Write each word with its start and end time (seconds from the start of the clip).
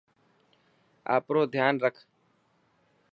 آپرو 1.15 1.41
ڌيان 1.53 1.75
رک. 1.83 1.95